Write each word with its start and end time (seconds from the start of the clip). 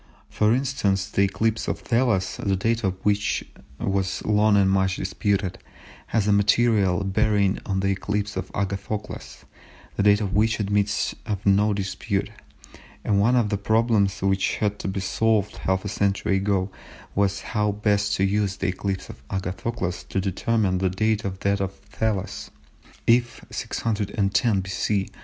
For 0.31 0.51
instance, 0.51 1.05
the 1.07 1.21
eclipse 1.21 1.67
of 1.67 1.77
Thales, 1.81 2.37
the 2.37 2.55
date 2.55 2.83
of 2.83 2.95
which 3.05 3.43
was 3.79 4.25
long 4.25 4.57
and 4.57 4.67
much 4.67 4.95
disputed, 4.95 5.59
has 6.07 6.27
a 6.27 6.31
material 6.31 7.03
bearing 7.03 7.59
on 7.67 7.81
the 7.81 7.89
eclipse 7.89 8.35
of 8.35 8.49
Agathocles, 8.55 9.45
the 9.97 10.01
date 10.01 10.19
of 10.19 10.33
which 10.33 10.59
admits 10.59 11.13
of 11.27 11.45
no 11.45 11.71
dispute; 11.71 12.31
and 13.03 13.19
one 13.19 13.35
of 13.35 13.49
the 13.49 13.59
problems 13.59 14.23
which 14.23 14.55
had 14.55 14.79
to 14.79 14.87
be 14.87 15.01
solved 15.01 15.57
half 15.57 15.85
a 15.85 15.87
century 15.87 16.37
ago 16.37 16.71
was 17.13 17.41
how 17.53 17.71
best 17.71 18.15
to 18.15 18.23
use 18.23 18.55
the 18.55 18.69
eclipse 18.69 19.07
of 19.07 19.21
Agathocles 19.29 20.03
to 20.09 20.19
determine 20.19 20.79
the 20.79 20.89
date 20.89 21.23
of 21.23 21.41
that 21.41 21.61
of 21.61 21.73
Thales. 21.73 22.49
If 23.05 23.45
610 23.51 24.61
B.C. 24.61 25.09